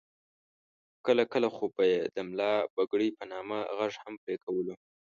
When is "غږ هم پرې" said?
3.77-4.35